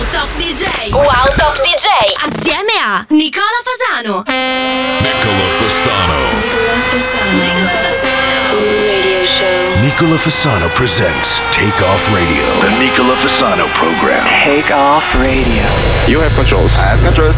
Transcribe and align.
Wow 0.00 0.24
Top 0.24 0.28
DJ. 0.40 0.64
Wow 0.96 1.28
Top 1.36 1.52
DJ. 1.60 1.88
Assieme 2.24 2.72
a 2.80 3.04
Nicola 3.10 3.60
Fasano. 3.62 4.24
Nicola 4.24 5.46
Fasano. 5.60 6.16
Nicola 6.40 6.80
Fasano. 6.88 7.32
Nicola 7.36 7.68
Fasano. 7.84 8.56
Radio 8.64 9.26
show. 9.26 9.80
Nicola 9.82 10.16
Fasano 10.16 10.68
presents 10.72 11.42
Take 11.50 11.84
Off 11.84 12.08
Radio. 12.14 12.44
The 12.62 12.70
Nicola 12.78 13.14
Fasano 13.16 13.66
program. 13.74 14.24
Take 14.42 14.72
off 14.72 15.04
radio. 15.16 15.68
You 16.06 16.20
have 16.20 16.34
controls. 16.34 16.78
I 16.78 16.96
have 16.96 17.02
controls. 17.04 17.36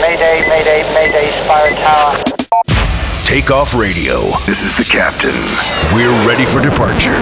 Mayday, 0.00 0.46
mayday, 0.48 0.86
mayday, 0.94 1.26
Spire 1.42 1.74
Tower. 1.82 2.14
Take 3.24 3.50
Off 3.50 3.74
Radio. 3.74 4.30
This 4.46 4.62
is 4.62 4.76
the 4.76 4.84
captain. 4.84 5.34
We're 5.92 6.14
ready 6.24 6.46
for 6.46 6.62
departure. 6.62 7.18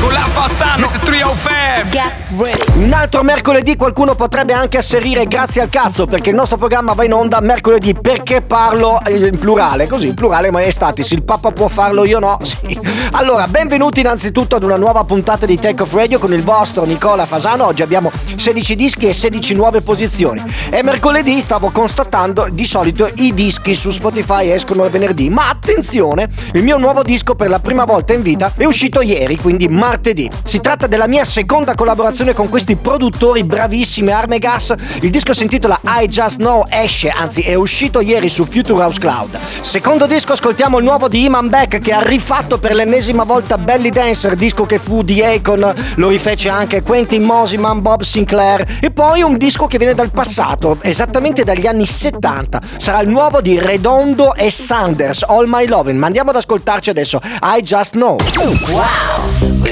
Nicola 0.00 0.20
Fassano, 0.30 0.86
Mr. 0.86 0.98
305. 1.00 1.50
Get 1.90 2.12
ready. 2.38 2.84
Un 2.84 2.92
altro 2.94 3.22
mercoledì 3.22 3.76
qualcuno 3.76 4.14
potrebbe 4.14 4.54
anche 4.54 4.78
asserire 4.78 5.26
grazie 5.26 5.60
al 5.60 5.68
cazzo 5.68 6.06
perché 6.06 6.30
il 6.30 6.36
nostro 6.36 6.56
programma 6.56 6.94
va 6.94 7.04
in 7.04 7.12
onda 7.12 7.38
mercoledì 7.40 7.94
perché 7.94 8.40
parlo 8.40 8.98
in 9.08 9.36
plurale, 9.38 9.86
così 9.86 10.06
in 10.08 10.14
plurale 10.14 10.50
maestatis, 10.50 11.10
il 11.10 11.22
Papa 11.22 11.50
può 11.50 11.68
farlo 11.68 12.04
io 12.04 12.18
no? 12.18 12.38
Sì. 12.42 12.78
Allora, 13.12 13.46
benvenuti 13.46 14.00
innanzitutto 14.00 14.56
ad 14.56 14.62
una 14.62 14.76
nuova 14.76 15.04
puntata 15.04 15.44
di 15.44 15.58
Take 15.58 15.82
Off 15.82 15.92
Radio 15.92 16.18
con 16.18 16.32
il 16.32 16.42
vostro 16.42 16.84
Nicola 16.84 17.26
Fasano, 17.26 17.66
oggi 17.66 17.82
abbiamo 17.82 18.10
16 18.36 18.76
dischi 18.76 19.06
e 19.06 19.12
16 19.12 19.54
nuove 19.54 19.82
posizioni. 19.82 20.42
E 20.70 20.82
mercoledì 20.82 21.40
stavo 21.42 21.70
constatando, 21.70 22.48
di 22.50 22.64
solito 22.64 23.10
i 23.16 23.34
dischi 23.34 23.74
su 23.74 23.90
Spotify 23.90 24.50
escono 24.50 24.84
il 24.84 24.90
venerdì, 24.90 25.28
ma 25.28 25.50
attenzione, 25.50 26.28
il 26.52 26.62
mio 26.62 26.78
nuovo 26.78 27.02
disco 27.02 27.34
per 27.34 27.50
la 27.50 27.58
prima 27.58 27.84
volta 27.84 28.14
in 28.14 28.22
vita 28.22 28.50
è 28.56 28.64
uscito 28.64 29.02
ieri, 29.02 29.36
quindi 29.36 29.68
martedì. 29.90 30.30
Si 30.44 30.60
tratta 30.60 30.86
della 30.86 31.08
mia 31.08 31.24
seconda 31.24 31.74
collaborazione 31.74 32.32
con 32.32 32.48
questi 32.48 32.76
produttori 32.76 33.42
bravissimi 33.42 34.12
Armegas. 34.12 34.72
Il 35.00 35.10
disco 35.10 35.34
si 35.34 35.42
intitola 35.42 35.80
I 35.84 36.06
Just 36.06 36.36
Know 36.36 36.64
esce, 36.68 37.08
anzi 37.08 37.40
è 37.40 37.54
uscito 37.54 38.00
ieri 38.00 38.28
su 38.28 38.44
Future 38.44 38.80
House 38.80 39.00
Cloud. 39.00 39.36
Secondo 39.62 40.06
disco 40.06 40.34
ascoltiamo 40.34 40.78
il 40.78 40.84
nuovo 40.84 41.08
di 41.08 41.24
Iman 41.24 41.48
Beck 41.48 41.80
che 41.80 41.92
ha 41.92 42.02
rifatto 42.02 42.58
per 42.58 42.74
l'ennesima 42.74 43.24
volta 43.24 43.58
Belly 43.58 43.90
Dancer, 43.90 44.36
disco 44.36 44.64
che 44.64 44.78
fu 44.78 45.02
di 45.02 45.20
Akon, 45.24 45.74
lo 45.96 46.08
rifece 46.08 46.48
anche 46.48 46.82
Quentin 46.82 47.24
Mosiman, 47.24 47.82
Bob 47.82 48.02
Sinclair 48.02 48.78
e 48.80 48.92
poi 48.92 49.22
un 49.22 49.36
disco 49.36 49.66
che 49.66 49.78
viene 49.78 49.94
dal 49.94 50.12
passato, 50.12 50.78
esattamente 50.82 51.42
dagli 51.42 51.66
anni 51.66 51.86
70. 51.86 52.60
Sarà 52.76 53.00
il 53.00 53.08
nuovo 53.08 53.40
di 53.40 53.58
Redondo 53.58 54.36
e 54.36 54.52
Sanders, 54.52 55.24
All 55.26 55.46
My 55.48 55.66
Lovin'. 55.66 55.98
Ma 55.98 56.06
andiamo 56.06 56.30
ad 56.30 56.36
ascoltarci 56.36 56.90
adesso 56.90 57.20
I 57.42 57.60
Just 57.62 57.94
Know. 57.94 58.18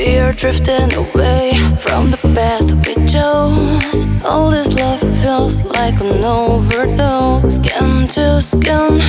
We 0.08 0.16
are 0.16 0.32
drifting 0.32 0.90
away 0.94 1.52
from 1.76 2.10
the 2.10 2.16
path 2.34 2.72
we 2.86 2.94
chose. 3.06 4.06
All 4.24 4.50
this 4.50 4.72
love 4.72 5.00
feels 5.20 5.62
like 5.64 6.00
an 6.00 6.24
overdose. 6.24 7.56
Skin 7.56 8.08
to 8.14 8.40
skin, 8.40 9.02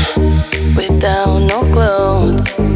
without 0.75 1.39
no 1.39 1.61
clothes. 1.71 2.68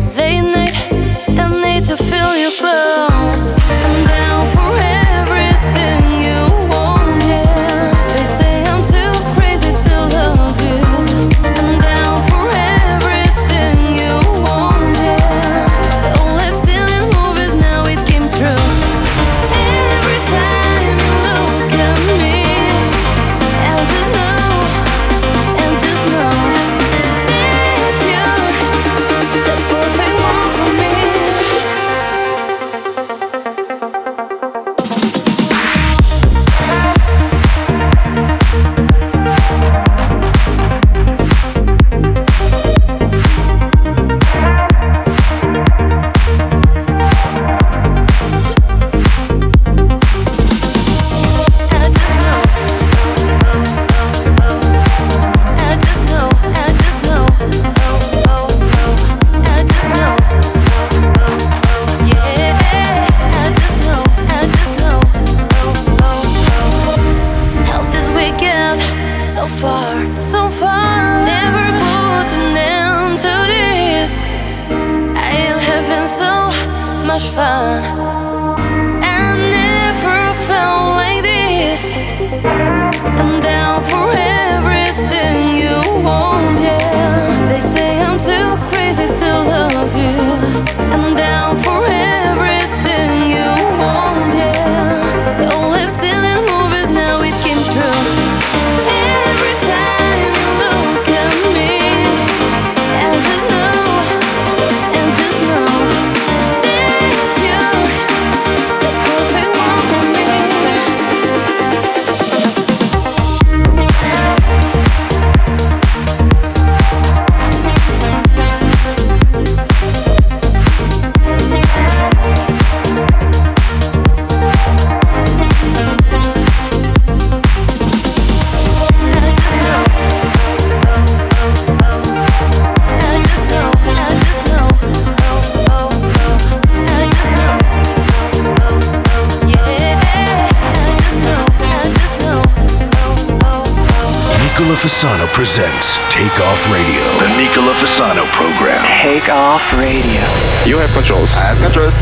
Presents 145.44 145.98
Take 146.08 146.40
Off 146.40 146.64
Radio. 146.72 147.04
The 147.20 147.28
Nicola 147.36 147.74
Fasano 147.74 148.26
program. 148.32 148.80
Take 149.04 149.28
off 149.28 149.62
radio. 149.74 150.24
You 150.66 150.78
have 150.78 150.90
controls. 150.94 151.36
I 151.36 151.52
have 151.52 151.60
controls. 151.60 151.98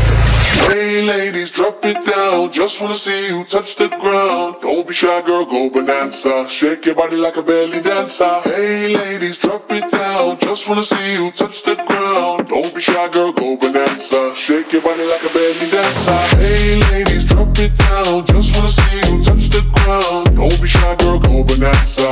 Hey 0.68 1.02
ladies, 1.02 1.50
drop 1.50 1.84
it 1.84 2.06
down. 2.06 2.52
Just 2.52 2.80
wanna 2.80 2.94
see 2.94 3.26
you 3.26 3.44
touch 3.44 3.74
the 3.74 3.88
ground. 3.88 4.60
Don't 4.62 4.86
be 4.86 4.94
shy, 4.94 5.20
girl, 5.22 5.44
go 5.44 5.68
bonanza. 5.70 6.46
Shake 6.48 6.86
your 6.86 6.94
body 6.94 7.16
like 7.16 7.36
a 7.36 7.42
belly 7.42 7.80
dancer. 7.80 8.40
Hey 8.44 8.94
ladies, 8.96 9.38
drop 9.38 9.68
it 9.72 9.90
down. 9.90 10.38
Just 10.38 10.68
wanna 10.68 10.84
see 10.84 11.14
you 11.14 11.32
touch 11.32 11.64
the 11.64 11.74
ground. 11.88 12.48
Don't 12.48 12.72
be 12.72 12.80
shy, 12.80 13.08
girl, 13.08 13.32
go 13.32 13.56
bonanza. 13.56 14.36
Shake 14.36 14.72
your 14.72 14.82
body 14.82 15.04
like 15.04 15.24
a 15.28 15.32
belly 15.34 15.68
dancer. 15.68 16.20
Hey 16.36 16.78
ladies, 16.92 17.28
drop 17.28 17.58
it 17.58 17.76
down. 17.76 18.24
Just 18.26 18.54
wanna 18.54 18.68
see 18.68 18.98
you 19.10 19.24
touch 19.24 19.48
the 19.50 19.62
ground. 19.74 20.36
Don't 20.36 20.62
be 20.62 20.68
shy, 20.68 20.94
girl, 21.00 21.18
go 21.18 21.42
bonanza. 21.42 22.11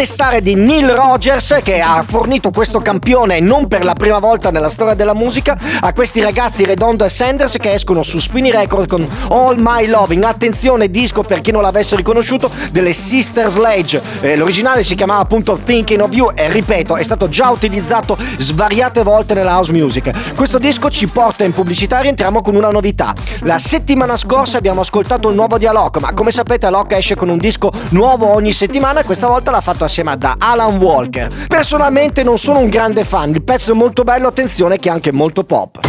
benestare 0.00 0.40
di 0.40 0.54
Neil 0.54 0.88
Rogers 0.88 1.58
che 1.62 1.82
ha 1.82 2.02
fornito 2.02 2.50
questo 2.50 2.80
campione 2.80 3.38
non 3.40 3.68
per 3.68 3.84
la 3.84 3.92
prima 3.92 4.18
volta 4.18 4.50
nella 4.50 4.70
storia 4.70 4.94
della 4.94 5.12
musica 5.12 5.58
a 5.78 5.92
questi 5.92 6.22
ragazzi 6.22 6.64
Redondo 6.64 7.04
e 7.04 7.10
Sanders 7.10 7.58
che 7.58 7.74
escono 7.74 8.02
su 8.02 8.18
Spinny 8.18 8.50
Record 8.50 8.88
con 8.88 9.06
All 9.28 9.56
My 9.58 9.86
Loving. 9.86 10.22
Attenzione, 10.22 10.88
disco 10.88 11.22
per 11.22 11.42
chi 11.42 11.50
non 11.50 11.60
l'avesse 11.60 11.96
riconosciuto 11.96 12.50
delle 12.70 12.94
Sister 12.94 13.50
Sledge. 13.50 14.00
Eh, 14.22 14.36
l'originale 14.36 14.84
si 14.84 14.94
chiamava 14.94 15.20
appunto 15.20 15.58
Thinking 15.62 16.00
of 16.00 16.14
You 16.14 16.30
e 16.34 16.50
ripeto, 16.50 16.96
è 16.96 17.02
stato 17.02 17.28
già 17.28 17.50
utilizzato 17.50 18.16
svariate 18.38 19.02
volte 19.02 19.34
nella 19.34 19.56
house 19.56 19.70
music. 19.70 20.34
Questo 20.34 20.56
disco 20.56 20.88
ci 20.88 21.08
porta 21.08 21.44
in 21.44 21.52
pubblicità 21.52 21.98
e 21.98 22.02
rientriamo 22.04 22.40
con 22.40 22.54
una 22.54 22.70
novità. 22.70 23.12
La 23.40 23.58
settimana 23.58 24.16
scorsa 24.16 24.56
abbiamo 24.56 24.80
ascoltato 24.80 25.28
il 25.28 25.34
nuovo 25.34 25.58
di 25.58 25.66
Alok, 25.66 25.98
ma 25.98 26.14
come 26.14 26.30
sapete 26.30 26.64
Alok 26.64 26.92
esce 26.92 27.16
con 27.16 27.28
un 27.28 27.36
disco 27.36 27.70
nuovo 27.90 28.32
ogni 28.32 28.52
settimana 28.52 29.00
e 29.00 29.04
questa 29.04 29.26
volta 29.26 29.50
l'ha 29.50 29.60
fatto 29.60 29.84
a 29.84 29.88
assieme 29.90 30.12
ad 30.12 30.24
Alan 30.38 30.76
Walker. 30.76 31.46
Personalmente 31.48 32.22
non 32.22 32.38
sono 32.38 32.60
un 32.60 32.68
grande 32.68 33.02
fan, 33.02 33.30
il 33.30 33.42
pezzo 33.42 33.72
è 33.72 33.74
molto 33.74 34.04
bello, 34.04 34.28
attenzione 34.28 34.78
che 34.78 34.88
è 34.88 34.92
anche 34.92 35.12
molto 35.12 35.42
pop. 35.42 35.80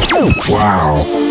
Wow. 0.47 1.30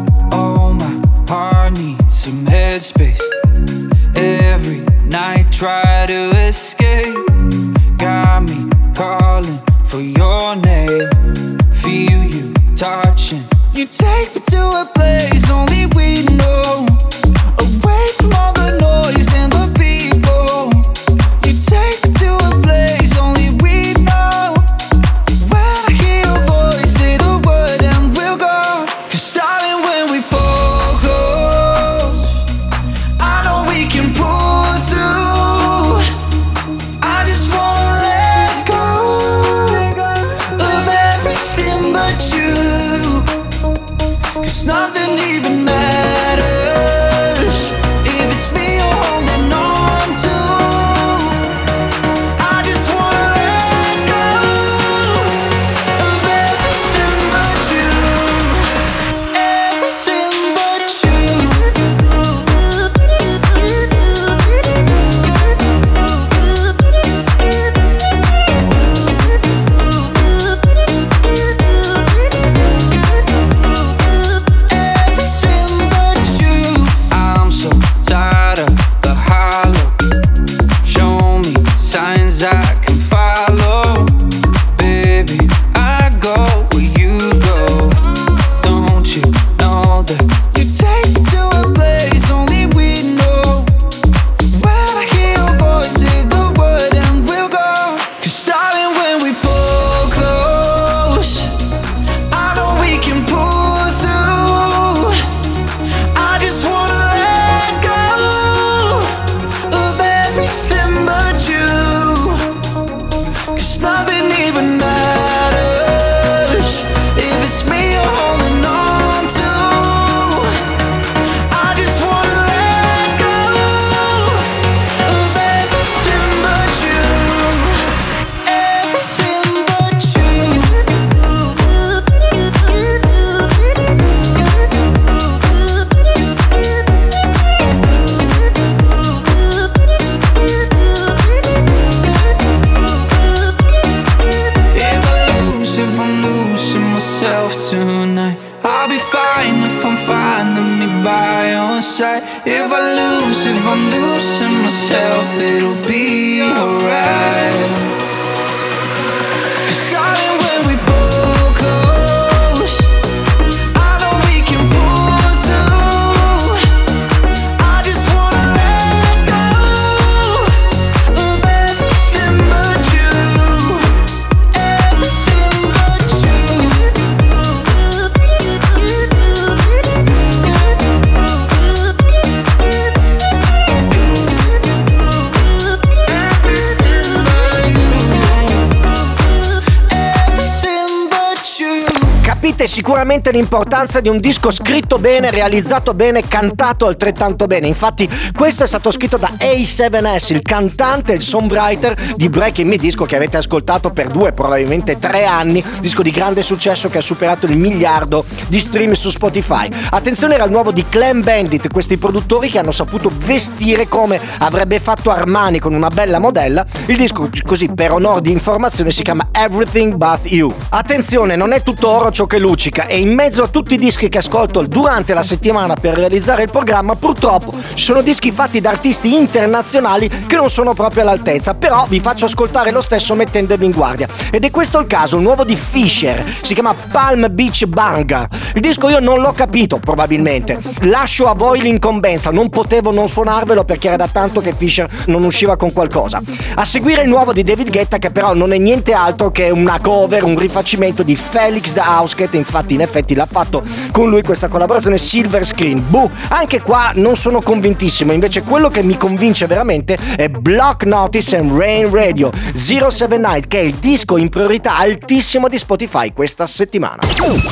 Sicuramente 192.71 193.31
l'importanza 193.31 193.99
di 193.99 194.07
un 194.07 194.17
disco 194.17 194.49
scritto 194.49 194.97
bene, 194.97 195.29
realizzato 195.29 195.93
bene, 195.93 196.25
cantato 196.25 196.87
altrettanto 196.87 197.45
bene. 197.45 197.67
Infatti, 197.67 198.09
questo 198.33 198.63
è 198.63 198.67
stato 198.67 198.91
scritto 198.91 199.17
da 199.17 199.29
A7S, 199.37 200.31
il 200.31 200.41
cantante 200.41 201.11
e 201.11 201.15
il 201.15 201.21
songwriter 201.21 202.13
di 202.15 202.29
Breaking 202.29 202.69
Me, 202.69 202.77
disco 202.77 203.03
che 203.03 203.17
avete 203.17 203.35
ascoltato 203.35 203.91
per 203.91 204.07
due, 204.07 204.31
probabilmente 204.31 204.97
tre 204.99 205.25
anni. 205.25 205.61
Disco 205.81 206.01
di 206.01 206.11
grande 206.11 206.41
successo 206.41 206.87
che 206.87 206.99
ha 206.99 207.01
superato 207.01 207.45
il 207.45 207.57
miliardo 207.57 208.23
di 208.47 208.57
stream 208.57 208.93
su 208.93 209.09
Spotify. 209.09 209.69
Attenzione 209.89 210.35
era 210.35 210.45
il 210.45 210.51
nuovo 210.51 210.71
di 210.71 210.85
Clan 210.87 211.21
Bandit, 211.21 211.69
questi 211.69 211.97
produttori 211.97 212.49
che 212.49 212.59
hanno 212.59 212.71
saputo 212.71 213.11
vestire 213.13 213.89
come 213.89 214.17
avrebbe 214.37 214.79
fatto 214.79 215.11
Armani 215.11 215.59
con 215.59 215.73
una 215.73 215.89
bella 215.89 216.19
modella. 216.19 216.65
Il 216.85 216.95
disco, 216.95 217.27
così 217.43 217.67
per 217.67 217.91
onore 217.91 218.21
di 218.21 218.31
informazione, 218.31 218.91
si 218.91 219.03
chiama 219.03 219.27
Everything 219.33 219.95
But 219.95 220.31
You. 220.31 220.55
Attenzione, 220.69 221.35
non 221.35 221.51
è 221.51 221.61
tutto 221.63 221.89
oro 221.89 222.11
ciò 222.11 222.25
che 222.25 222.39
luccica 222.61 222.85
e 222.85 222.99
in 222.99 223.13
mezzo 223.13 223.41
a 223.41 223.47
tutti 223.47 223.73
i 223.73 223.77
dischi 223.79 224.07
che 224.07 224.19
ascolto 224.19 224.61
durante 224.67 225.15
la 225.15 225.23
settimana 225.23 225.73
per 225.73 225.95
realizzare 225.95 226.43
il 226.43 226.51
programma, 226.51 226.93
purtroppo 226.93 227.55
ci 227.73 227.83
sono 227.83 228.03
dischi 228.03 228.31
fatti 228.31 228.61
da 228.61 228.69
artisti 228.69 229.15
internazionali 229.15 230.07
che 230.27 230.35
non 230.35 230.47
sono 230.47 230.75
proprio 230.75 231.01
all'altezza, 231.01 231.55
però 231.55 231.87
vi 231.89 231.99
faccio 231.99 232.25
ascoltare 232.25 232.69
lo 232.69 232.81
stesso 232.81 233.15
mettendovi 233.15 233.65
in 233.65 233.71
guardia. 233.71 234.07
Ed 234.29 234.43
è 234.43 234.51
questo 234.51 234.79
il 234.79 234.85
caso, 234.85 235.15
il 235.15 235.23
nuovo 235.23 235.43
di 235.43 235.55
Fisher, 235.55 236.23
si 236.41 236.53
chiama 236.53 236.75
Palm 236.91 237.27
Beach 237.31 237.65
Banga. 237.65 238.27
Il 238.53 238.61
disco 238.61 238.89
io 238.89 238.99
non 238.99 239.21
l'ho 239.21 239.31
capito, 239.31 239.79
probabilmente. 239.79 240.59
Lascio 240.81 241.27
a 241.27 241.33
voi 241.33 241.61
l'incombenza, 241.61 242.29
non 242.29 242.49
potevo 242.49 242.91
non 242.91 243.07
suonarvelo 243.07 243.63
perché 243.63 243.87
era 243.87 243.97
da 243.97 244.07
tanto 244.07 244.39
che 244.39 244.53
Fisher 244.55 244.87
non 245.07 245.23
usciva 245.23 245.55
con 245.55 245.73
qualcosa. 245.73 246.21
A 246.55 246.65
seguire 246.65 247.01
il 247.01 247.09
nuovo 247.09 247.33
di 247.33 247.43
David 247.43 247.71
Guetta 247.71 247.97
che 247.97 248.11
però 248.11 248.35
non 248.35 248.53
è 248.53 248.57
niente 248.59 248.93
altro 248.93 249.31
che 249.31 249.49
una 249.49 249.79
cover, 249.79 250.23
un 250.23 250.37
rifacimento 250.37 251.01
di 251.01 251.15
Felix 251.15 251.71
the 251.71 251.81
Housecat, 251.83 252.35
infatti 252.51 252.73
in 252.73 252.81
effetti 252.81 253.15
l'ha 253.15 253.25
fatto 253.25 253.63
con 253.93 254.09
lui 254.09 254.21
questa 254.21 254.49
collaborazione 254.49 254.97
Silver 254.97 255.45
Screen. 255.45 255.81
Buh, 255.87 256.09
anche 256.27 256.61
qua 256.61 256.91
non 256.95 257.15
sono 257.15 257.41
convintissimo, 257.41 258.11
invece 258.11 258.43
quello 258.43 258.69
che 258.69 258.83
mi 258.83 258.97
convince 258.97 259.47
veramente 259.47 259.97
è 260.17 260.27
Block 260.27 260.83
Notice 260.83 261.37
and 261.37 261.55
Rain 261.55 261.89
Radio 261.89 262.29
07 262.53 263.17
Night 263.17 263.47
che 263.47 263.59
è 263.59 263.63
il 263.63 263.75
disco 263.75 264.17
in 264.17 264.27
priorità 264.27 264.77
altissimo 264.77 265.47
di 265.47 265.57
Spotify 265.57 266.11
questa 266.11 266.45
settimana. 266.45 267.01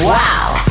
Wow! 0.02 0.69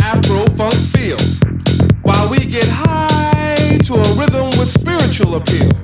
Afro 0.00 0.44
funk 0.56 0.74
feel, 0.74 1.18
while 2.02 2.30
we 2.30 2.38
get 2.38 2.66
high 2.68 3.78
to 3.84 3.94
a 3.94 4.14
rhythm 4.14 4.46
with 4.58 4.68
spiritual 4.68 5.36
appeal. 5.36 5.81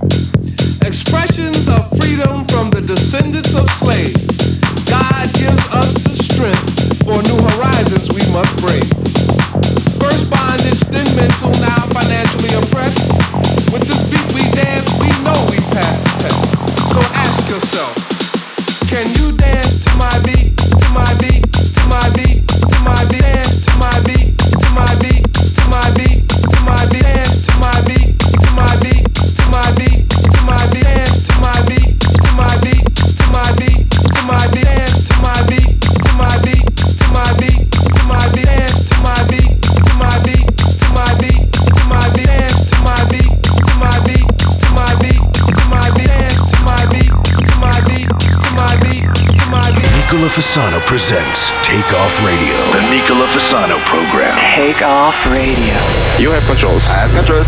presents 50.88 51.50
Takeoff 51.60 52.16
Radio. 52.24 52.56
The 52.72 52.80
Nicola 52.88 53.26
Fasano 53.28 53.76
program. 53.92 54.32
Takeoff 54.56 55.14
Radio. 55.26 55.76
You 56.16 56.30
have 56.30 56.42
controls. 56.48 56.88
I 56.88 57.04
have 57.04 57.12
controls. 57.12 57.44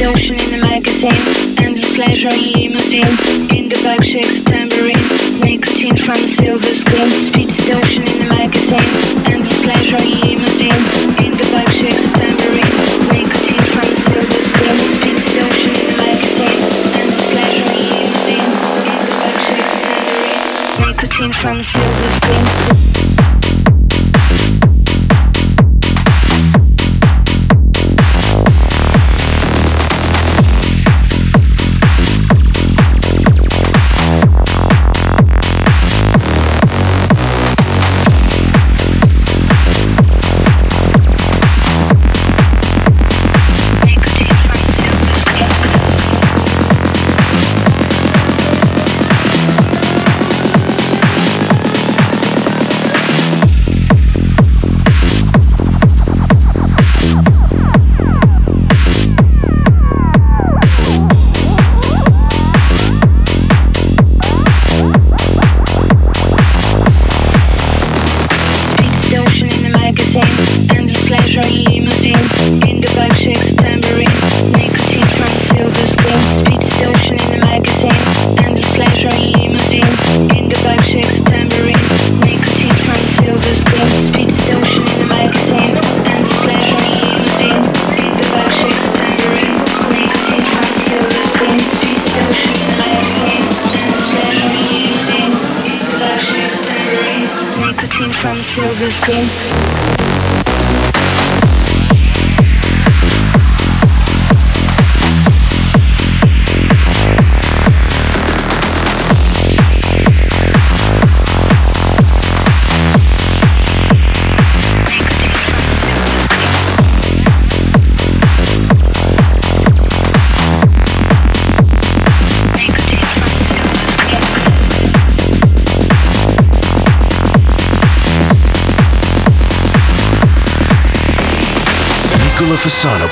ocean 0.00 0.38
in 0.38 0.50
the 0.50 0.62
magazine, 0.64 1.12
endless 1.58 1.92
pleasure 1.94 2.30
in 2.30 2.52
limousine. 2.54 3.04
In 3.50 3.68
the 3.68 3.78
back 3.84 4.02
shakes 4.02 4.40
tambourine, 4.40 4.96
nicotine 5.42 5.96
from 5.96 6.14
the 6.14 6.30
silver 6.30 6.62
screen. 6.62 7.10
Speed 7.10 7.46
distortion 7.48 8.02
in 8.06 8.18
the 8.22 8.28
magazine, 8.32 8.86
endless 9.26 9.60
pleasure 9.62 9.98
in 9.98 10.20
limousine. 10.22 10.82
In 11.26 11.36
the 11.36 11.48
back 11.52 11.68
shakes 11.74 12.08
tambourine. 12.14 12.79
from 21.28 21.62
silver 21.62 22.10
screen. 22.12 23.09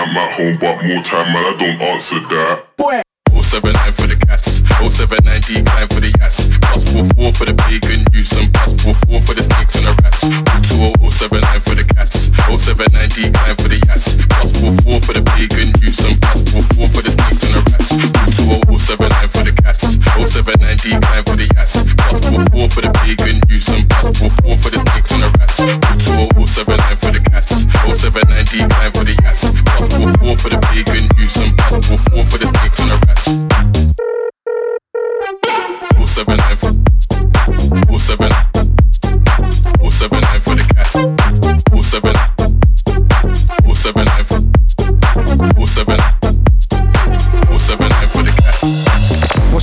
I'm 0.00 0.16
at 0.16 0.32
home, 0.32 0.56
but 0.56 0.82
more 0.82 1.02
time, 1.02 1.30
man, 1.30 1.44
I 1.44 1.56
don't 1.58 1.82
answer 1.92 2.20
that. 2.32 3.04
079 3.28 3.92
for 3.92 4.06
the 4.06 4.16
cats, 4.16 4.64
079 4.80 5.20
decline 5.44 5.88
for 5.92 6.00
the 6.00 6.08
yats, 6.16 6.40
plus 6.62 6.88
44 6.88 7.32
for 7.36 7.44
the 7.44 7.52
bacon 7.52 8.06
juice 8.08 8.32
and 8.32 8.48
plus 8.48 8.72
44 8.80 9.20
for 9.20 9.34
the 9.34 9.42
snakes 9.44 9.74
and 9.76 9.84
the 9.84 9.94
rats. 10.00 10.24
22079 10.24 11.60
for 11.60 11.74
the 11.76 11.84
cats, 11.84 12.32
079 12.48 13.12
decline 13.12 13.56
for 13.60 13.68
the 13.68 13.76
yats, 13.84 14.06
plus 14.24 14.48
44 14.56 15.00
for 15.04 15.12
the 15.12 15.22
bacon 15.36 15.68
juice 15.82 16.00
and 16.00 16.16
plus 16.16 16.40
44 16.48 16.88
for 16.88 17.02
the 17.04 17.12
snakes 17.12 17.42
and 17.44 17.52
the 17.52 17.60
rats. 17.68 17.90
22079 18.40 19.28
for 19.28 19.44
the 19.44 19.52
cats, 19.60 19.82
079 19.84 20.80
decline 20.80 21.24
for 21.28 21.36
the 21.36 21.46
yats, 21.52 21.74
plus 22.00 22.16
44 22.24 22.72
for 22.72 22.80
the 22.80 22.90
bacon 23.04 23.36
juice 23.52 23.68
and 23.68 23.84
plus 23.84 24.08
44 24.16 24.56
for 24.56 24.70
the 24.72 24.80
snakes 24.80 25.10
and 25.12 25.20
the 25.20 25.30
rats. 25.36 25.56
22079 25.60 26.96
for 26.96 27.12
the 27.12 27.20
cats, 27.28 27.50
079 27.52 28.46
decline 28.48 28.90
for 28.94 29.04
the 29.04 29.12
yats, 29.12 29.19
plus 29.19 29.19
44 29.19 29.19
for 30.40 30.48
the 30.48 30.56
bacon 30.72 31.06
juice 31.16 31.36
and 31.36 31.56
plus 31.58 31.86
44 31.86 32.24
for 32.24 32.38
the 32.38 32.46
snakes 32.46 32.78
and 32.80 32.90
the 32.90 33.06
rats. 33.06 33.39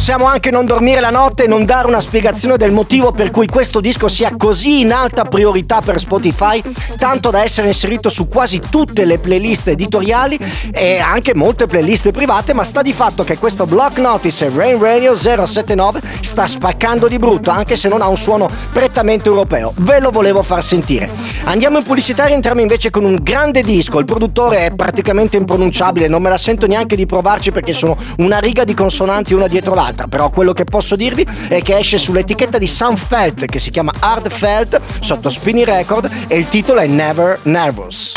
Possiamo 0.07 0.31
anche 0.31 0.51
non 0.51 0.65
dormire 0.65 1.01
la 1.01 1.09
notte 1.09 1.43
e 1.43 1.47
non 1.47 1.65
dare 1.65 1.89
una 1.89 1.99
spiegazione 1.99 2.55
del 2.55 2.71
motivo 2.71 3.11
per 3.11 3.29
cui 3.29 3.45
questo 3.45 3.81
disco 3.81 4.07
sia 4.07 4.37
così 4.37 4.79
in 4.79 4.93
alta 4.93 5.25
priorità 5.25 5.81
per 5.81 5.99
Spotify, 5.99 6.63
tanto 6.97 7.29
da 7.29 7.43
essere 7.43 7.67
inserito 7.67 8.07
su 8.07 8.29
quasi 8.29 8.61
tutte 8.69 9.03
le 9.03 9.19
playlist 9.19 9.67
editoriali 9.67 10.39
e 10.71 10.99
anche 10.99 11.35
molte 11.35 11.65
playlist 11.65 12.11
private, 12.11 12.53
ma 12.53 12.63
sta 12.63 12.81
di 12.81 12.93
fatto 12.93 13.25
che 13.25 13.37
questo 13.37 13.65
Block 13.65 13.97
Notice 13.97 14.49
Rain 14.55 14.79
Radio 14.79 15.13
079 15.13 15.99
sta 16.21 16.47
spaccando 16.47 17.09
di 17.09 17.19
brutto, 17.19 17.49
anche 17.49 17.75
se 17.75 17.89
non 17.89 18.01
ha 18.01 18.07
un 18.07 18.15
suono 18.15 18.49
prettamente 18.71 19.27
europeo. 19.27 19.73
Ve 19.75 19.99
lo 19.99 20.11
volevo 20.11 20.41
far 20.41 20.63
sentire. 20.63 21.09
Andiamo 21.43 21.79
in 21.79 21.83
pubblicità 21.83 22.27
e 22.27 22.31
entriamo 22.31 22.61
invece 22.61 22.91
con 22.91 23.03
un 23.03 23.17
grande 23.21 23.61
disco. 23.61 23.99
Il 23.99 24.05
produttore 24.05 24.67
è 24.67 24.73
praticamente 24.73 25.35
impronunciabile, 25.35 26.07
non 26.07 26.21
me 26.21 26.29
la 26.29 26.37
sento 26.37 26.65
neanche 26.65 26.95
di 26.95 27.05
provarci 27.05 27.51
perché 27.51 27.73
sono 27.73 27.97
una 28.19 28.39
riga 28.39 28.63
di 28.63 28.73
consonanti 28.73 29.33
una 29.33 29.47
dietro 29.47 29.73
l'altra. 29.73 29.96
Però 30.05 30.29
quello 30.29 30.53
che 30.53 30.63
posso 30.63 30.95
dirvi 30.95 31.25
è 31.49 31.61
che 31.61 31.77
esce 31.77 31.97
sull'etichetta 31.97 32.57
di 32.57 32.67
Sunfelt 32.67 33.45
che 33.45 33.59
si 33.59 33.71
chiama 33.71 33.91
Hard 33.99 34.29
Felt 34.29 34.79
sotto 34.99 35.29
Spinny 35.29 35.63
Record 35.63 36.09
e 36.27 36.37
il 36.37 36.49
titolo 36.49 36.79
è 36.79 36.87
Never 36.87 37.39
Nervous. 37.43 38.13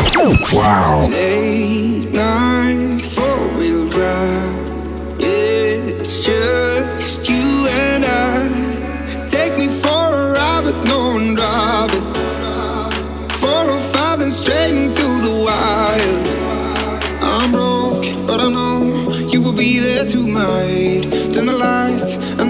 Wow. 0.52 1.08
Late 1.08 2.10
night 2.10 3.02
four 3.02 3.52
wheel 3.56 3.88
drive. 3.88 4.68
It's 5.18 6.20
just 6.24 7.28
you 7.28 7.66
and 7.68 8.04
I. 8.04 9.26
Take 9.28 9.56
me 9.56 9.68
for 9.68 10.14
a 10.14 10.32
ride, 10.32 10.64
but 10.64 10.84
no 10.84 11.10
one 11.12 11.34
drive 11.34 11.92
it. 11.92 12.02
Four 13.34 13.70
or 13.70 13.80
five, 13.80 14.18
then 14.18 14.30
straight 14.30 14.74
into 14.74 15.20
the 15.20 15.30
wild. 15.30 16.28
I'm 17.22 17.52
broke, 17.52 18.04
but 18.26 18.40
I 18.40 18.48
know 18.48 19.10
you 19.30 19.40
will 19.40 19.52
be 19.52 19.78
there 19.78 20.04
to 20.06 20.26
in 21.40 21.46
the 21.46 21.52
lights 21.54 22.16
and 22.38 22.49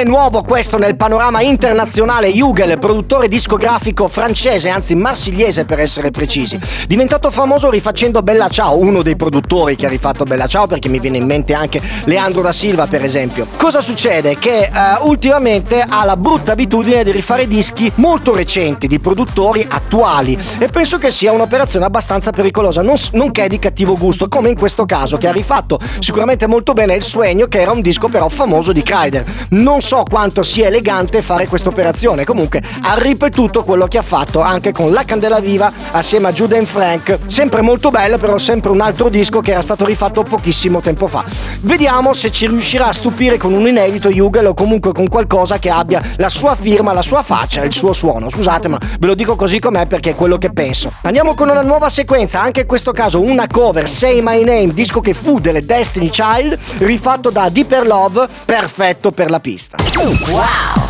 men 0.00 0.12
nuovo 0.20 0.42
questo 0.42 0.76
nel 0.76 0.96
panorama 0.96 1.40
internazionale 1.40 2.28
Jugel, 2.28 2.78
produttore 2.78 3.26
discografico 3.26 4.06
francese, 4.06 4.68
anzi 4.68 4.94
marsigliese 4.94 5.64
per 5.64 5.78
essere 5.78 6.10
precisi. 6.10 6.60
Diventato 6.86 7.30
famoso 7.30 7.70
rifacendo 7.70 8.20
Bella 8.20 8.48
Ciao, 8.48 8.78
uno 8.78 9.00
dei 9.00 9.16
produttori 9.16 9.76
che 9.76 9.86
ha 9.86 9.88
rifatto 9.88 10.24
Bella 10.24 10.46
Ciao 10.46 10.66
perché 10.66 10.90
mi 10.90 11.00
viene 11.00 11.16
in 11.16 11.24
mente 11.24 11.54
anche 11.54 11.80
Leandro 12.04 12.42
da 12.42 12.52
Silva 12.52 12.86
per 12.86 13.02
esempio. 13.02 13.46
Cosa 13.56 13.80
succede? 13.80 14.36
Che 14.36 14.68
uh, 14.70 15.08
ultimamente 15.08 15.80
ha 15.80 16.04
la 16.04 16.18
brutta 16.18 16.52
abitudine 16.52 17.02
di 17.02 17.12
rifare 17.12 17.48
dischi 17.48 17.90
molto 17.94 18.34
recenti 18.34 18.86
di 18.86 18.98
produttori 18.98 19.64
attuali 19.66 20.38
e 20.58 20.68
penso 20.68 20.98
che 20.98 21.10
sia 21.10 21.32
un'operazione 21.32 21.86
abbastanza 21.86 22.30
pericolosa, 22.30 22.82
non, 22.82 22.96
non 23.12 23.30
che 23.30 23.44
è 23.44 23.48
di 23.48 23.58
cattivo 23.58 23.96
gusto, 23.96 24.28
come 24.28 24.50
in 24.50 24.58
questo 24.58 24.84
caso 24.84 25.16
che 25.16 25.28
ha 25.28 25.32
rifatto 25.32 25.80
sicuramente 25.98 26.46
molto 26.46 26.74
bene 26.74 26.92
Il 26.92 27.02
Sueño 27.02 27.48
che 27.48 27.62
era 27.62 27.72
un 27.72 27.80
disco 27.80 28.08
però 28.08 28.28
famoso 28.28 28.72
di 28.72 28.82
Kryder. 28.82 29.24
Non 29.52 29.80
so 29.80 30.02
quanto 30.10 30.42
sia 30.42 30.66
elegante 30.66 31.22
fare 31.22 31.46
questa 31.46 31.68
operazione, 31.68 32.24
comunque 32.24 32.60
ha 32.82 32.94
ripetuto 32.98 33.62
quello 33.62 33.86
che 33.86 33.96
ha 33.96 34.02
fatto 34.02 34.40
anche 34.40 34.72
con 34.72 34.90
La 34.90 35.04
Candela 35.04 35.38
Viva 35.38 35.72
assieme 35.92 36.26
a 36.26 36.32
Jude 36.32 36.66
Frank, 36.66 37.16
sempre 37.26 37.62
molto 37.62 37.90
bello 37.90 38.18
però 38.18 38.36
sempre 38.36 38.70
un 38.70 38.80
altro 38.80 39.08
disco 39.08 39.40
che 39.40 39.52
era 39.52 39.62
stato 39.62 39.84
rifatto 39.86 40.24
pochissimo 40.24 40.80
tempo 40.80 41.06
fa. 41.06 41.24
Vediamo 41.60 42.12
se 42.12 42.32
ci 42.32 42.48
riuscirà 42.48 42.88
a 42.88 42.92
stupire 42.92 43.36
con 43.36 43.52
un 43.52 43.68
inedito 43.68 44.10
Jugel 44.10 44.46
o 44.46 44.54
comunque 44.54 44.92
con 44.92 45.08
qualcosa 45.08 45.58
che 45.60 45.70
abbia 45.70 46.02
la 46.16 46.28
sua 46.28 46.56
firma, 46.56 46.92
la 46.92 47.02
sua 47.02 47.22
faccia, 47.22 47.62
il 47.62 47.72
suo 47.72 47.92
suono. 47.92 48.28
Scusate 48.28 48.66
ma 48.66 48.78
ve 48.98 49.06
lo 49.06 49.14
dico 49.14 49.36
così 49.36 49.60
com'è 49.60 49.86
perché 49.86 50.10
è 50.10 50.14
quello 50.16 50.38
che 50.38 50.50
penso. 50.50 50.92
Andiamo 51.02 51.34
con 51.34 51.48
una 51.48 51.62
nuova 51.62 51.88
sequenza, 51.88 52.42
anche 52.42 52.62
in 52.62 52.66
questo 52.66 52.90
caso 52.90 53.22
una 53.22 53.46
cover, 53.46 53.88
Say 53.88 54.20
My 54.22 54.42
Name, 54.42 54.74
disco 54.74 55.00
che 55.00 55.14
fu 55.14 55.38
delle 55.38 55.64
Destiny 55.64 56.08
Child, 56.08 56.58
rifatto 56.78 57.30
da 57.30 57.48
Deeper 57.48 57.86
Love, 57.86 58.26
perfetto 58.44 59.12
per 59.12 59.30
la 59.30 59.38
pista. 59.38 59.76
Wow! 60.02 60.89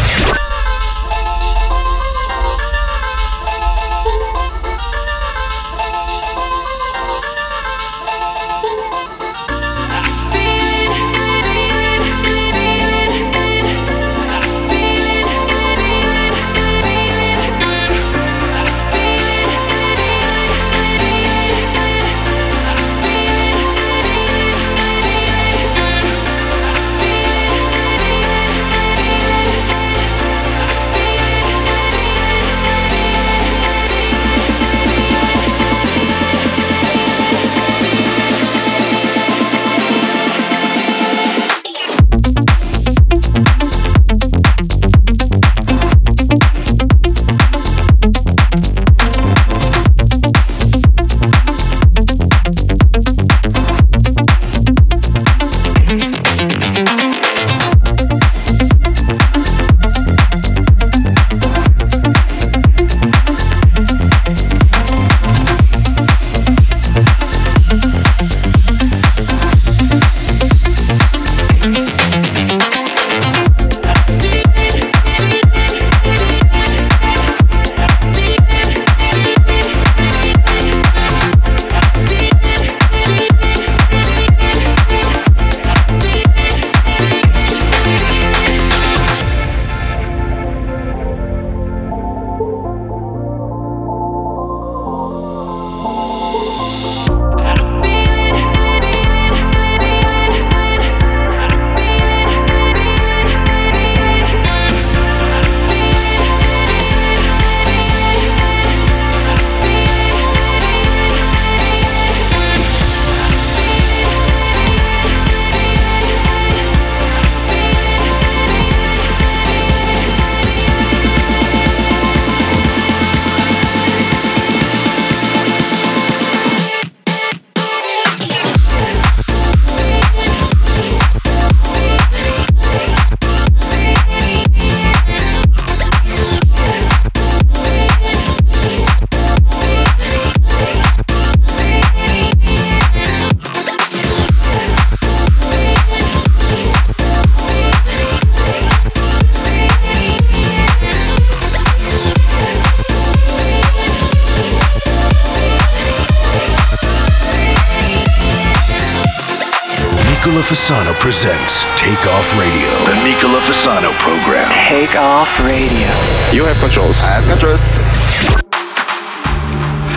Presents 161.01 161.65
Take 161.81 162.05
Off 162.13 162.29
Radio. 162.37 162.69
The 162.85 163.01
Nicola 163.01 163.41
Fasano 163.49 163.89
program. 164.05 164.45
Take 164.69 164.93
off 164.93 165.27
radio. 165.41 165.89
You 166.29 166.45
have 166.45 166.61
controls. 166.61 167.01
I 167.01 167.17
have 167.17 167.25
controls. 167.25 167.65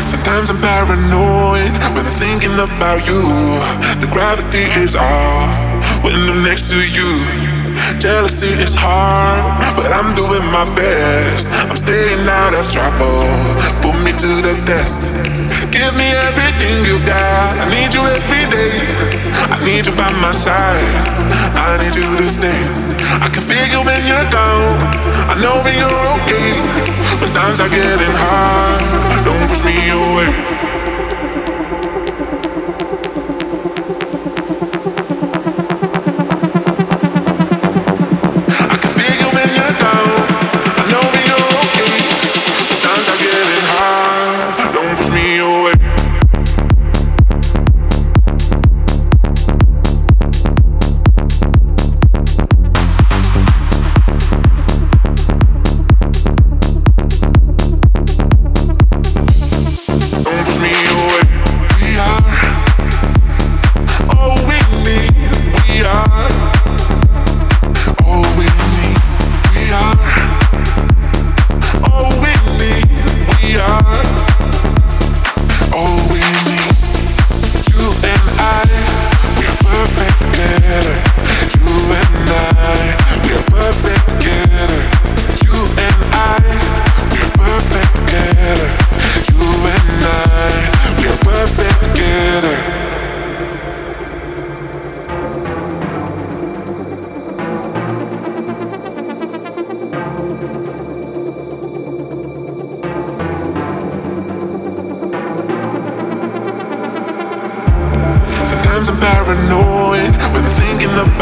Sometimes 0.09 0.49
I'm 0.49 0.57
paranoid 0.65 1.77
when 1.93 2.09
I'm 2.09 2.17
thinking 2.17 2.57
about 2.57 3.05
you. 3.05 3.21
The 4.01 4.09
gravity 4.09 4.65
is 4.81 4.97
off 4.97 5.53
when 6.01 6.17
I'm 6.17 6.41
next 6.41 6.73
to 6.73 6.81
you. 6.81 7.13
Jealousy 8.01 8.57
is 8.65 8.73
hard, 8.73 9.45
but 9.77 9.93
I'm 9.93 10.17
doing 10.17 10.49
my 10.49 10.65
best. 10.73 11.53
I'm 11.69 11.77
staying 11.77 12.25
out 12.25 12.57
of 12.57 12.65
trouble. 12.73 13.29
Put 13.85 14.01
me 14.01 14.17
to 14.25 14.31
the 14.41 14.57
test. 14.65 15.05
Give 15.69 15.93
me 16.01 16.09
everything 16.33 16.81
you 16.89 16.97
got. 17.05 17.61
I 17.61 17.69
need 17.69 17.93
you 17.93 18.01
every 18.01 18.49
day. 18.49 19.34
I 19.55 19.59
need 19.63 19.87
you 19.87 19.95
by 19.95 20.11
my 20.19 20.33
side. 20.33 20.83
I 21.55 21.79
need 21.79 21.95
you 21.95 22.03
to 22.03 22.27
stay. 22.27 22.59
I 23.23 23.31
can 23.31 23.41
feel 23.47 23.63
you 23.71 23.87
when 23.87 24.03
you're 24.03 24.27
down. 24.27 24.75
I 25.31 25.39
know 25.39 25.63
when 25.63 25.79
you're 25.79 26.07
okay. 26.19 26.59
When 27.23 27.31
times 27.33 27.61
are 27.61 27.71
getting 27.71 28.15
hard, 28.19 28.83
don't 29.23 29.47
push 29.47 29.63
me 29.63 29.79
away. 29.95 30.74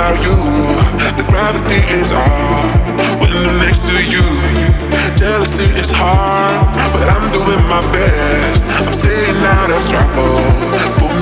About 0.03 0.18
you. 0.18 0.34
The 1.14 1.22
gravity 1.30 1.78
is 1.94 2.11
off 2.11 2.74
when 3.22 3.30
I'm 3.30 3.55
next 3.62 3.86
to 3.86 3.94
you. 4.11 4.26
Jealousy 5.14 5.70
is 5.78 5.94
hard, 5.94 6.59
but 6.90 7.07
I'm 7.07 7.30
doing 7.30 7.62
my 7.70 7.86
best. 7.94 8.66
I'm 8.82 8.90
staying 8.90 9.38
out 9.46 9.70
of 9.70 9.78
trouble. 9.86 10.42
Put 10.98 11.14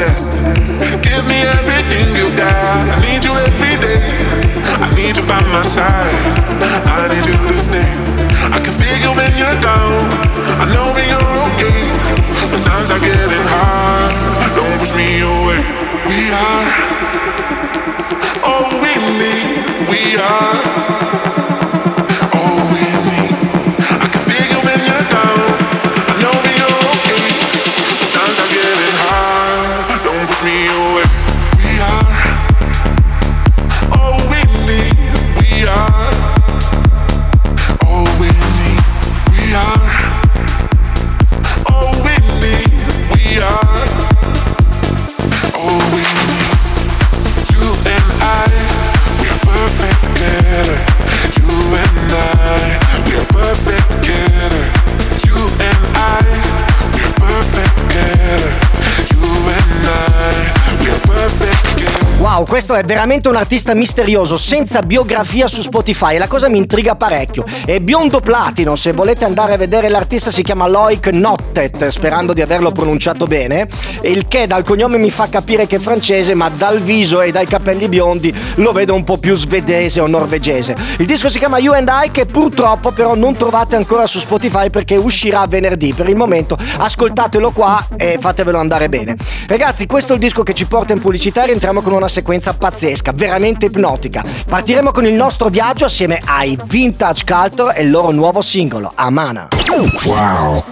best. 0.00 0.40
Give 1.04 1.24
me 1.28 1.44
everything 1.60 2.08
you 2.16 2.32
got. 2.40 2.88
I 2.88 2.96
need 3.04 3.20
you 3.20 3.36
every 3.36 3.76
day. 3.84 4.00
I 4.80 4.88
need 4.96 5.20
you 5.20 5.24
by 5.28 5.40
my 5.52 5.60
side. 5.60 6.16
I 6.88 7.12
need 7.12 7.26
you 7.28 7.36
to 7.36 7.60
stay. 7.60 7.90
I 8.48 8.64
can 8.64 8.72
feel 8.80 8.96
you 9.04 9.12
when 9.12 9.32
you're 9.36 9.60
down. 9.60 10.00
I 10.56 10.64
know 10.72 10.88
when 10.96 11.04
you're 11.04 11.32
okay. 11.52 11.84
When 12.48 12.64
times 12.64 12.88
are 12.96 13.02
getting 13.02 13.46
hard, 13.52 14.08
don't 14.56 14.72
push 14.80 14.92
me 14.96 15.20
away. 15.20 15.60
We 16.08 16.32
are 16.32 17.35
all 18.44 18.70
we 18.80 18.92
need. 19.18 19.90
We 19.90 20.16
are. 20.16 21.25
È 62.76 62.84
veramente 62.84 63.28
un 63.28 63.36
artista 63.36 63.74
misterioso, 63.74 64.36
senza 64.36 64.80
biografia 64.80 65.48
su 65.48 65.62
Spotify 65.62 66.14
e 66.14 66.18
la 66.18 66.28
cosa 66.28 66.48
mi 66.48 66.58
intriga 66.58 66.94
parecchio. 66.94 67.44
È 67.64 67.80
biondo 67.80 68.20
platino, 68.20 68.76
se 68.76 68.92
volete 68.92 69.24
andare 69.24 69.54
a 69.54 69.56
vedere 69.56 69.88
l'artista 69.88 70.30
si 70.30 70.42
chiama 70.42 70.68
Loic 70.68 71.08
Nottet, 71.08 71.88
sperando 71.88 72.32
di 72.32 72.42
averlo 72.42 72.72
pronunciato 72.72 73.26
bene, 73.26 73.68
il 74.02 74.28
che 74.28 74.46
dal 74.46 74.64
cognome 74.64 74.98
mi 74.98 75.10
fa 75.10 75.28
capire 75.28 75.66
che 75.66 75.76
è 75.76 75.78
francese, 75.78 76.34
ma 76.34 76.48
dal 76.48 76.80
viso 76.80 77.20
e 77.22 77.32
dai 77.32 77.46
capelli 77.46 77.88
biondi 77.88 78.34
lo 78.56 78.72
vedo 78.72 78.94
un 78.94 79.04
po' 79.04 79.18
più 79.18 79.34
svedese 79.34 80.00
o 80.00 80.06
norvegese. 80.06 80.76
Il 80.98 81.06
disco 81.06 81.28
si 81.28 81.38
chiama 81.38 81.58
You 81.58 81.74
and 81.74 81.90
I 81.90 82.10
che 82.10 82.26
purtroppo 82.26 82.90
però 82.90 83.14
non 83.14 83.36
trovate 83.36 83.76
ancora 83.76 84.06
su 84.06 84.18
Spotify 84.18 84.70
perché 84.70 84.96
uscirà 84.96 85.46
venerdì. 85.46 85.94
Per 85.94 86.08
il 86.08 86.16
momento 86.16 86.56
ascoltatelo 86.78 87.50
qua 87.52 87.86
e 87.96 88.18
fatevelo 88.20 88.58
andare 88.58 88.88
bene. 88.88 89.16
Ragazzi, 89.46 89.86
questo 89.86 90.12
è 90.12 90.14
il 90.14 90.20
disco 90.20 90.42
che 90.42 90.52
ci 90.52 90.66
porta 90.66 90.92
in 90.92 91.00
pubblicità 91.00 91.42
e 91.42 91.46
rientriamo 91.46 91.80
con 91.80 91.92
una 91.92 92.08
sequenza 92.08 92.52
pazzesca, 92.66 93.12
veramente 93.12 93.66
ipnotica. 93.66 94.24
Partiremo 94.48 94.90
con 94.90 95.04
il 95.06 95.14
nostro 95.14 95.48
viaggio 95.48 95.84
assieme 95.84 96.20
ai 96.24 96.58
Vintage 96.64 97.24
Culture 97.24 97.76
e 97.76 97.82
il 97.82 97.90
loro 97.90 98.10
nuovo 98.10 98.40
singolo, 98.40 98.90
Amana. 98.94 99.48
Wow. 100.04 100.64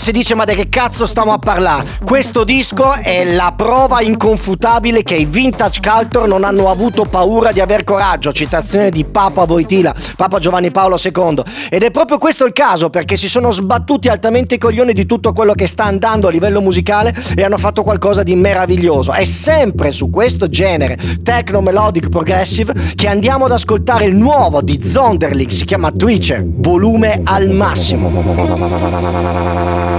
Si 0.00 0.12
dice 0.12 0.34
ma 0.34 0.46
di 0.46 0.54
che 0.54 0.70
cazzo 0.70 1.04
stiamo 1.04 1.34
a 1.34 1.38
parlare? 1.38 1.86
Questo 2.02 2.42
disco 2.42 2.94
è 2.94 3.34
la 3.34 3.52
prova 3.54 4.00
inconfutabile 4.00 5.02
che 5.02 5.14
i 5.14 5.26
vintage 5.26 5.80
culture 5.82 6.26
non 6.26 6.42
hanno 6.42 6.70
avuto 6.70 7.04
paura 7.04 7.52
di 7.52 7.60
aver 7.60 7.84
coraggio, 7.84 8.32
citazione 8.32 8.90
di 8.90 9.04
Papa 9.04 9.44
Voitila, 9.44 9.94
Papa 10.16 10.38
Giovanni 10.38 10.70
Paolo 10.70 10.96
II. 10.96 11.42
Ed 11.68 11.82
è 11.82 11.90
proprio 11.90 12.16
questo 12.16 12.46
il 12.46 12.54
caso 12.54 12.88
perché 12.88 13.16
si 13.16 13.28
sono 13.28 13.50
sbattuti 13.50 14.08
altamente 14.08 14.54
i 14.54 14.58
coglioni 14.58 14.94
di 14.94 15.04
tutto 15.04 15.34
quello 15.34 15.52
che 15.52 15.66
sta 15.66 15.84
andando 15.84 16.28
a 16.28 16.30
livello 16.30 16.62
musicale 16.62 17.14
e 17.36 17.44
hanno 17.44 17.58
fatto 17.58 17.82
qualcosa 17.82 18.22
di 18.22 18.34
meraviglioso. 18.34 19.12
È 19.12 19.24
sempre 19.24 19.92
su 19.92 20.08
questo 20.08 20.48
genere 20.48 20.98
techno 21.22 21.60
melodic 21.60 22.08
progressive 22.08 22.72
che 22.94 23.06
andiamo 23.06 23.44
ad 23.44 23.52
ascoltare 23.52 24.06
il 24.06 24.14
nuovo 24.14 24.62
di 24.62 24.80
Zonderlich, 24.80 25.52
si 25.52 25.66
chiama 25.66 25.90
Twitcher, 25.90 26.42
volume 26.46 27.20
al 27.22 27.50
massimo. 27.50 29.98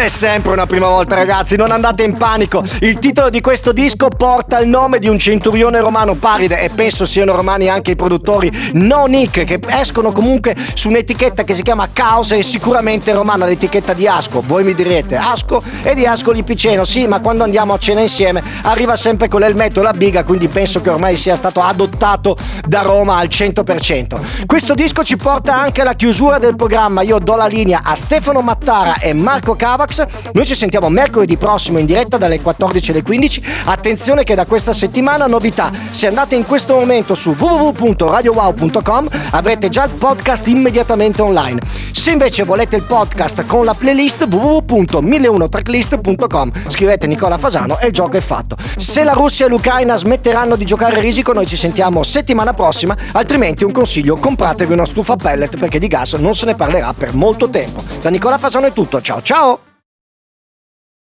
C'è 0.00 0.08
sempre 0.08 0.52
una 0.52 0.64
prima 0.64 0.88
volta, 0.88 1.14
ragazzi, 1.14 1.56
non 1.56 1.72
andate 1.72 2.04
in 2.04 2.16
panico. 2.16 2.64
Il 2.80 2.98
titolo 2.98 3.28
di 3.28 3.42
questo 3.42 3.70
disco 3.72 4.08
porta 4.08 4.58
il 4.58 4.66
nome 4.66 4.98
di 4.98 5.08
un 5.08 5.18
centurione 5.18 5.78
romano 5.78 6.14
paride 6.14 6.62
e 6.62 6.70
penso 6.70 7.04
siano 7.04 7.36
romani 7.36 7.68
anche 7.68 7.90
i 7.90 7.96
produttori 7.96 8.50
No 8.72 9.04
Nick, 9.04 9.44
che 9.44 9.60
escono 9.66 10.10
comunque 10.10 10.56
su 10.72 10.88
un'etichetta 10.88 11.44
che 11.44 11.52
si 11.52 11.60
chiama 11.60 11.86
Caos 11.92 12.32
e 12.32 12.42
sicuramente 12.42 13.12
romana 13.12 13.44
l'etichetta 13.44 13.92
di 13.92 14.08
Asco. 14.08 14.42
Voi 14.42 14.64
mi 14.64 14.74
direte, 14.74 15.16
Asco 15.16 15.62
e 15.82 15.94
di 15.94 16.06
Ascoli 16.06 16.44
Piceno. 16.44 16.84
Sì, 16.84 17.06
ma 17.06 17.20
quando 17.20 17.44
andiamo 17.44 17.74
a 17.74 17.78
cena 17.78 18.00
insieme 18.00 18.42
arriva 18.62 18.96
sempre 18.96 19.28
con 19.28 19.40
l'elmetto 19.40 19.80
e 19.80 19.82
la 19.82 19.92
biga, 19.92 20.24
quindi 20.24 20.48
penso 20.48 20.80
che 20.80 20.88
ormai 20.88 21.18
sia 21.18 21.36
stato 21.36 21.60
adottato 21.60 22.38
da 22.66 22.80
Roma 22.80 23.18
al 23.18 23.28
100%. 23.28 24.46
Questo 24.46 24.72
disco 24.72 25.04
ci 25.04 25.18
porta 25.18 25.54
anche 25.60 25.82
alla 25.82 25.94
chiusura 25.94 26.38
del 26.38 26.56
programma. 26.56 27.02
Io 27.02 27.18
do 27.18 27.34
la 27.34 27.46
linea 27.46 27.82
a 27.84 27.94
Stefano 27.94 28.40
Mattara 28.40 28.96
e 28.98 29.12
Marco 29.12 29.54
Cava 29.56 29.88
Deluxe. 29.90 30.08
Noi 30.32 30.46
ci 30.46 30.54
sentiamo 30.54 30.88
mercoledì 30.88 31.36
prossimo 31.36 31.78
in 31.78 31.86
diretta 31.86 32.16
dalle 32.16 32.40
14 32.40 32.92
alle 32.92 33.02
15. 33.02 33.42
Attenzione 33.64 34.22
che 34.24 34.36
da 34.36 34.46
questa 34.46 34.72
settimana 34.72 35.26
novità. 35.26 35.70
Se 35.90 36.06
andate 36.06 36.36
in 36.36 36.46
questo 36.46 36.76
momento 36.76 37.14
su 37.14 37.34
www.radiowow.com 37.36 39.08
avrete 39.32 39.68
già 39.68 39.84
il 39.84 39.90
podcast 39.90 40.46
immediatamente 40.46 41.20
online. 41.22 41.60
Se 41.92 42.12
invece 42.12 42.44
volete 42.44 42.76
il 42.76 42.84
podcast 42.84 43.44
con 43.46 43.64
la 43.64 43.74
playlist 43.74 44.28
www.1001tracklist.com 44.30 46.52
scrivete 46.68 47.06
Nicola 47.06 47.36
Fasano 47.36 47.78
e 47.78 47.88
il 47.88 47.92
gioco 47.92 48.16
è 48.16 48.20
fatto. 48.20 48.56
Se 48.76 49.02
la 49.02 49.12
Russia 49.12 49.46
e 49.46 49.48
l'Ucraina 49.48 49.96
smetteranno 49.96 50.54
di 50.56 50.64
giocare 50.64 50.96
a 50.96 51.00
risico 51.00 51.32
noi 51.32 51.46
ci 51.46 51.56
sentiamo 51.56 52.02
settimana 52.02 52.52
prossima, 52.54 52.96
altrimenti 53.12 53.64
un 53.64 53.72
consiglio 53.72 54.16
compratevi 54.16 54.72
una 54.72 54.86
stufa 54.86 55.16
pellet 55.16 55.58
perché 55.58 55.78
di 55.78 55.88
gas 55.88 56.14
non 56.14 56.34
se 56.34 56.46
ne 56.46 56.54
parlerà 56.54 56.94
per 56.96 57.14
molto 57.14 57.50
tempo. 57.50 57.82
Da 58.00 58.08
Nicola 58.08 58.38
Fasano 58.38 58.66
è 58.66 58.72
tutto, 58.72 59.00
ciao 59.00 59.20
ciao! 59.20 59.58